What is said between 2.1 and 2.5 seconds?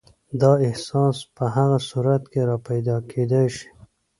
کې